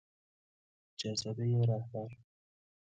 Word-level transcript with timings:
جذبهی 0.97 1.65
رهبر 1.67 2.09